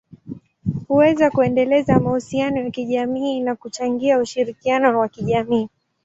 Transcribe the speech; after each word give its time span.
huweza 0.87 1.31
kuendeleza 1.31 1.99
mahusiano 1.99 2.59
ya 2.63 2.71
kijamii 2.71 3.39
na 3.39 3.55
kuchangia 3.55 4.19
ushirikiano 4.19 4.99
wa 4.99 5.09
kijamii. 5.09 5.69